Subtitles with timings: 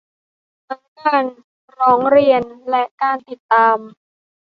[0.67, 1.23] ทั้งการ
[1.77, 3.77] ร้องเรียนและ การติดตาม